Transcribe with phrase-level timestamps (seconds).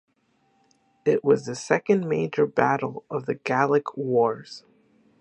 [1.05, 4.65] It was the second major battle of the Gallic Wars.